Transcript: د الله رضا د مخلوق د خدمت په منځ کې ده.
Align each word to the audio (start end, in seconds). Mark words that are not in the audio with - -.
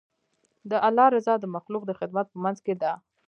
د 0.69 0.71
الله 0.87 1.07
رضا 1.15 1.33
د 1.39 1.45
مخلوق 1.55 1.83
د 1.87 1.91
خدمت 1.99 2.25
په 2.31 2.37
منځ 2.43 2.57
کې 2.65 2.73
ده. 2.81 2.91